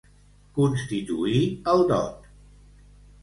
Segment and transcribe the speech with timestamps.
[0.53, 1.43] Constituir
[1.73, 2.27] el dot.